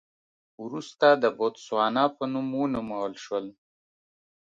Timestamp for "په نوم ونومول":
2.15-3.13